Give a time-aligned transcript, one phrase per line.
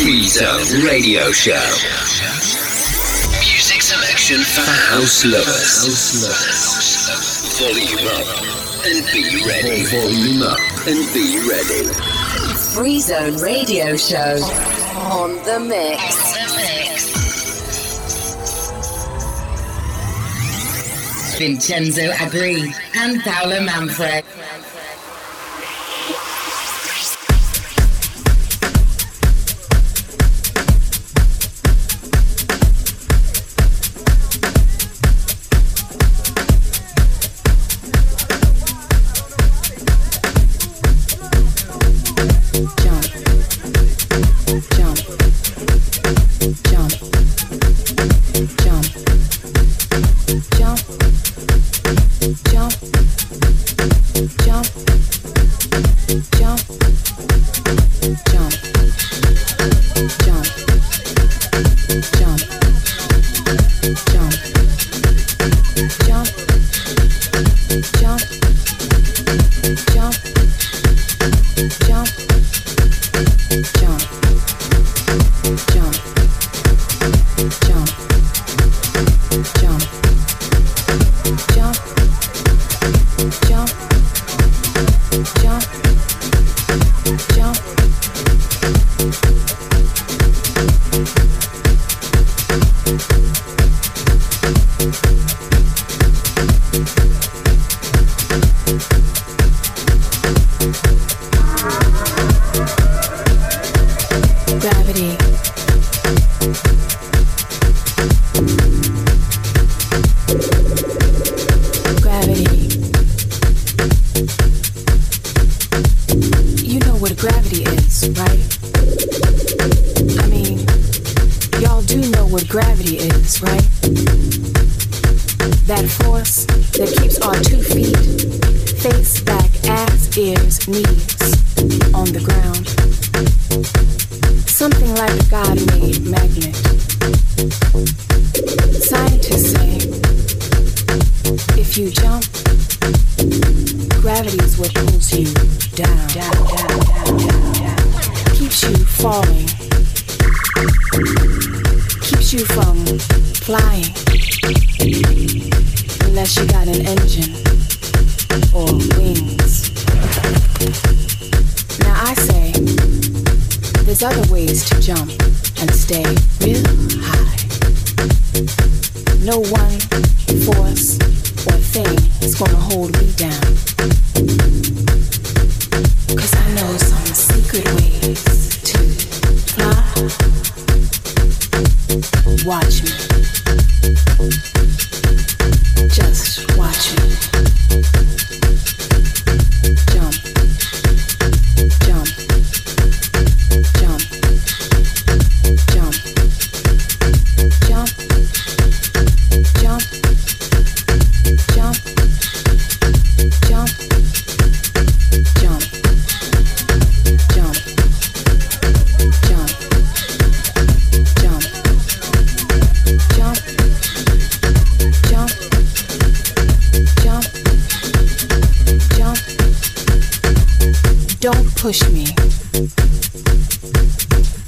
[0.00, 1.52] Free Zone Radio Show.
[3.44, 5.84] Music selection for house lovers.
[7.60, 8.26] Volume up
[8.86, 9.84] and be ready.
[9.84, 10.58] Volume up
[10.88, 11.92] and be ready.
[12.74, 14.40] Free Zone Radio Show
[14.96, 16.00] on the mix.
[21.38, 24.24] Vincenzo Agri and Paolo Manfred.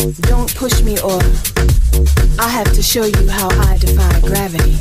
[0.03, 1.23] Don't push me off.
[2.37, 4.73] I have to show you how I defy gravity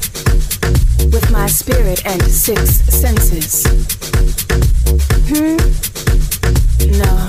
[1.14, 3.64] with my spirit and six senses.
[5.30, 5.58] Hmm?
[6.98, 7.28] No.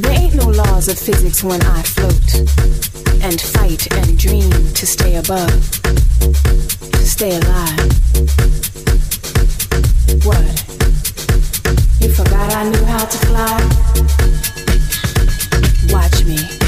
[0.00, 2.34] There ain't no laws of physics when I float
[3.22, 5.70] and fight and dream to stay above,
[6.22, 7.92] to stay alive.
[10.24, 10.64] What?
[12.00, 13.58] You forgot I knew how to fly?
[15.92, 16.67] Watch me.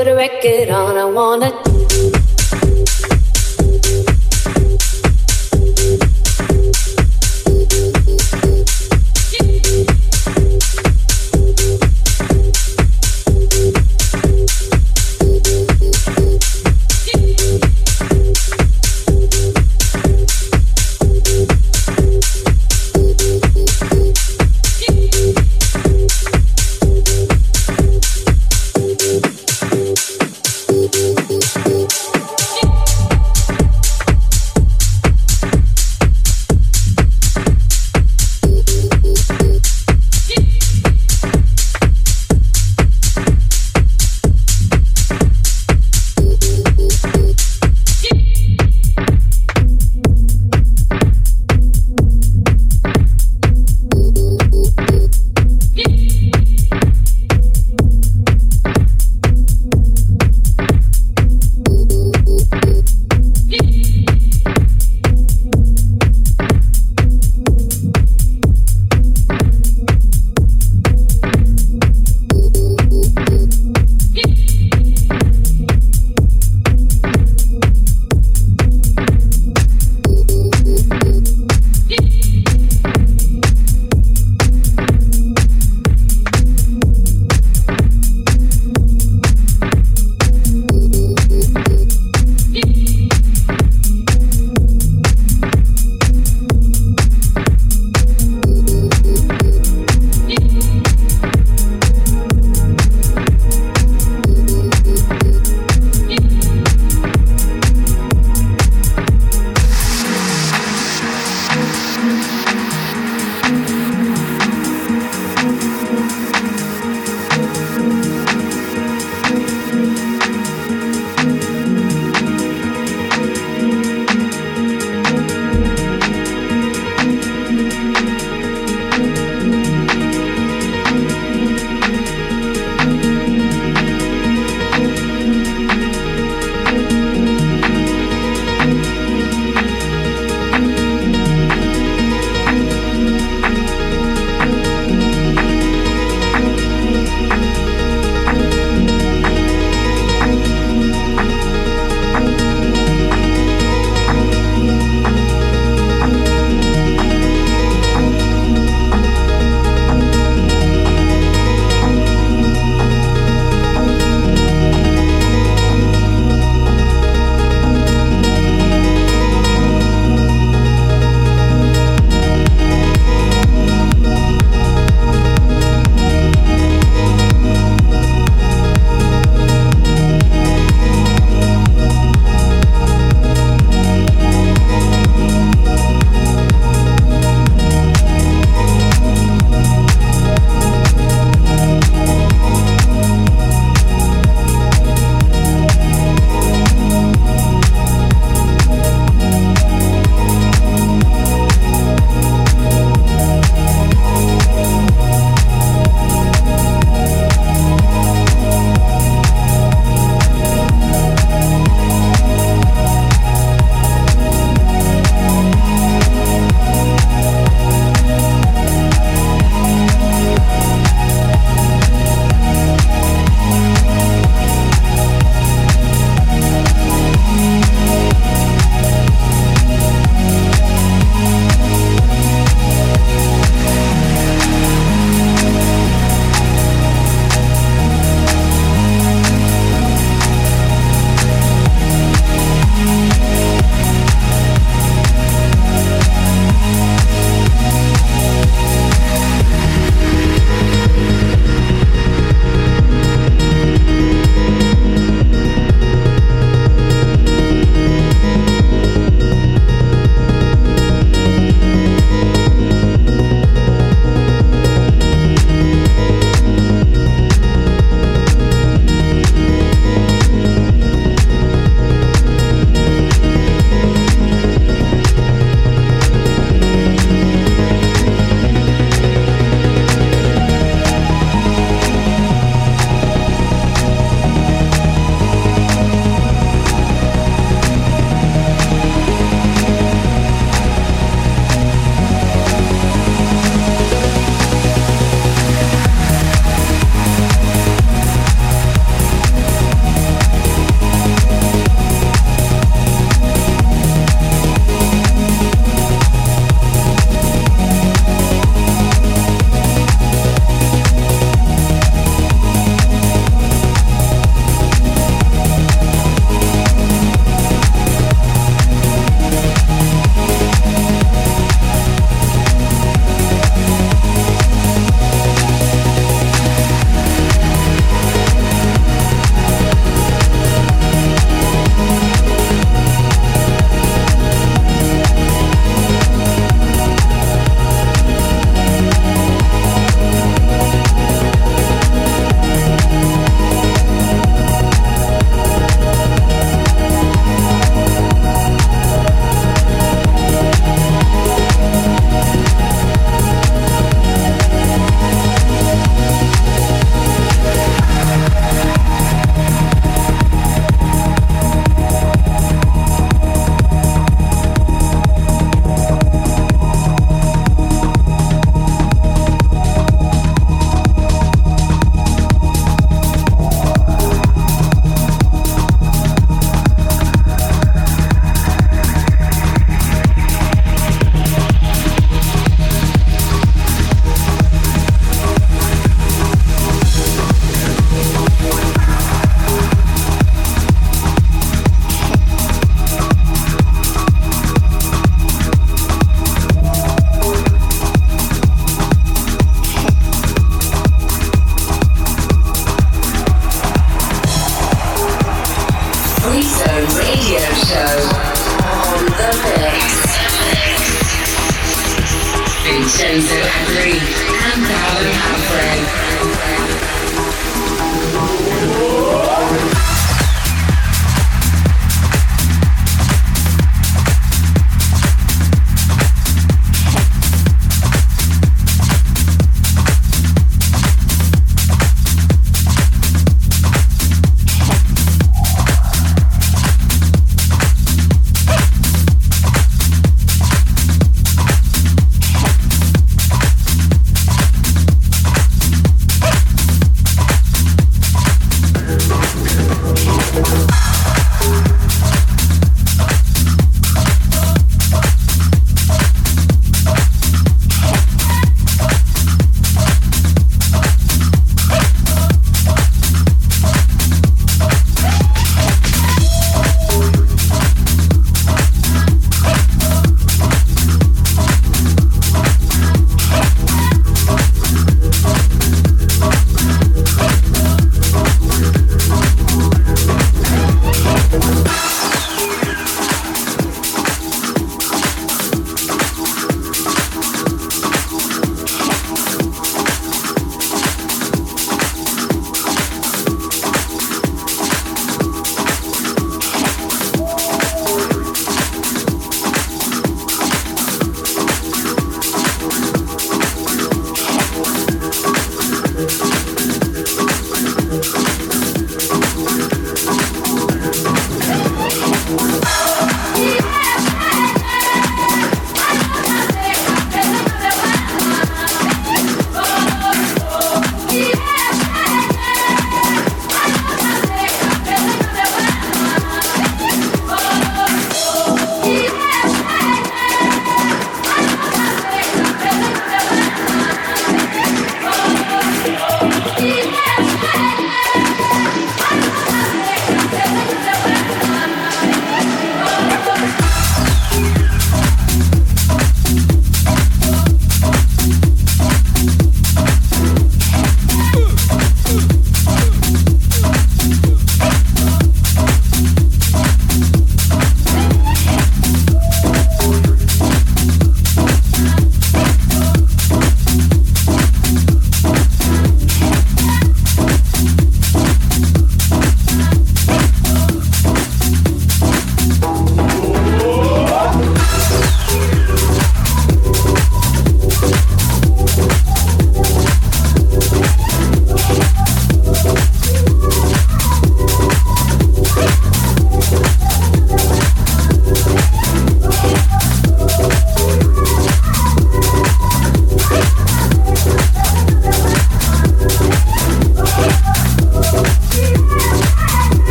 [0.00, 1.69] put a record on, I wanna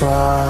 [0.00, 0.47] as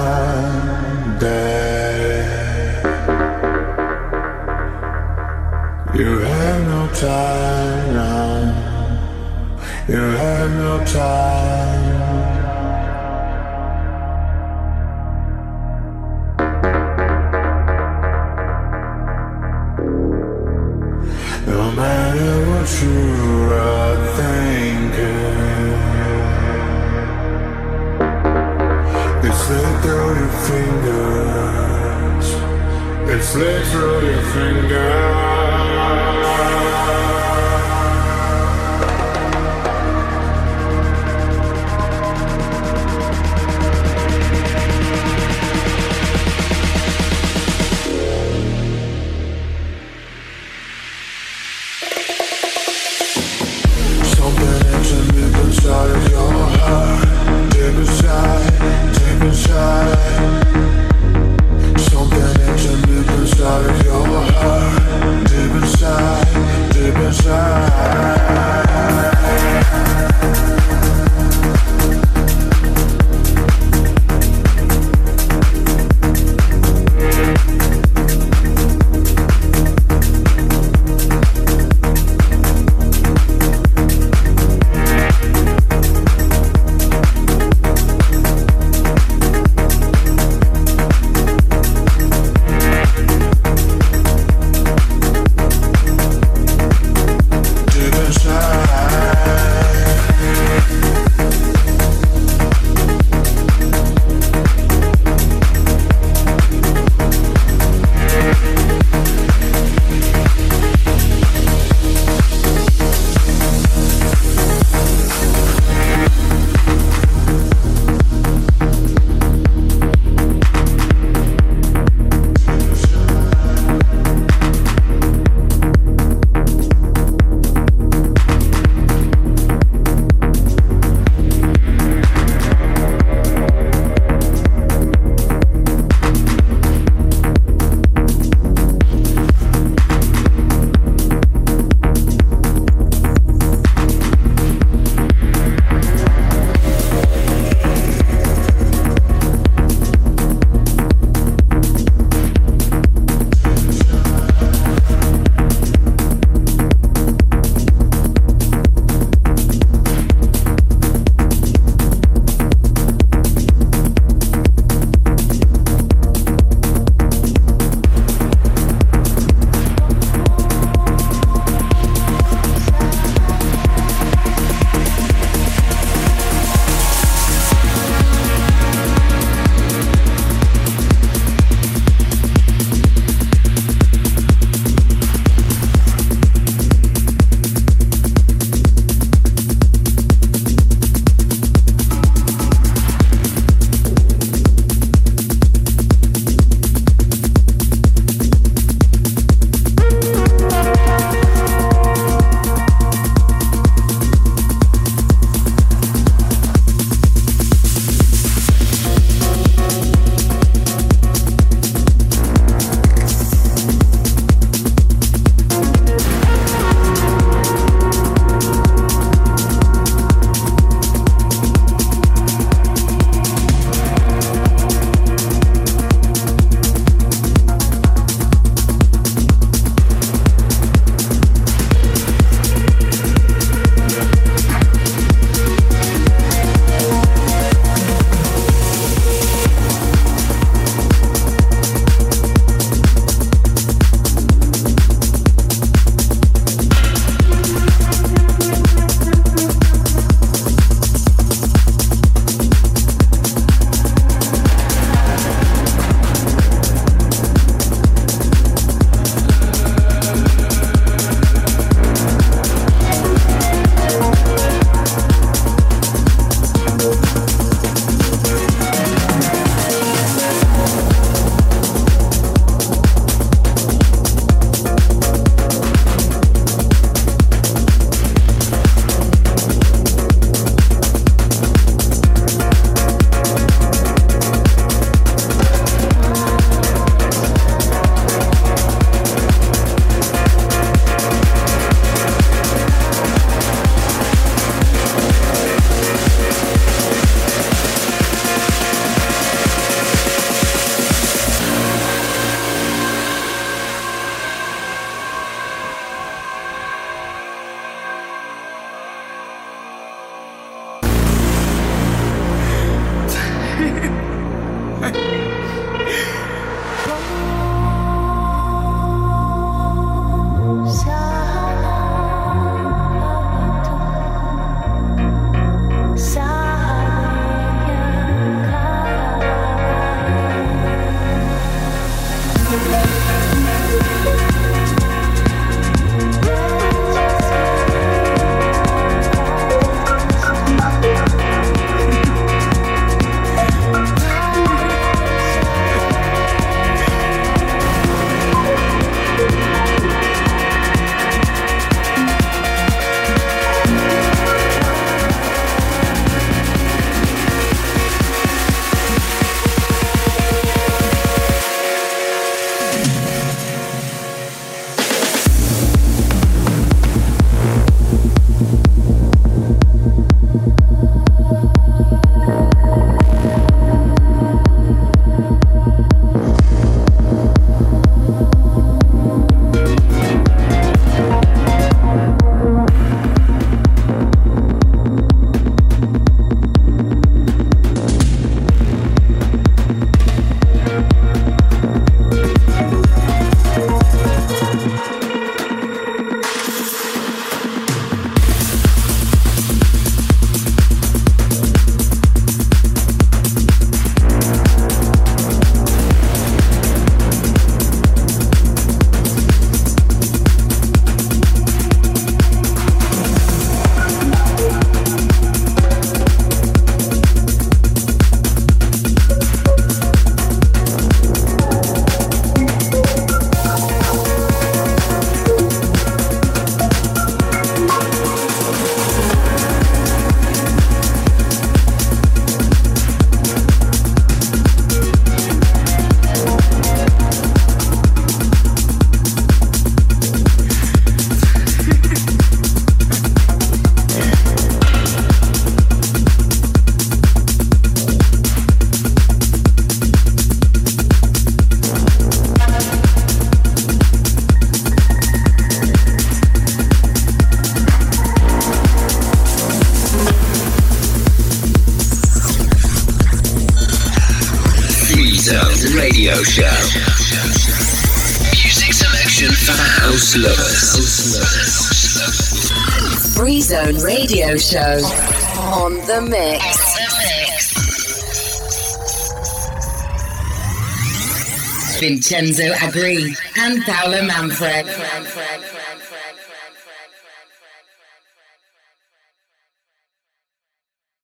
[482.09, 484.65] Vincenzo Agri and Paolo Manfred.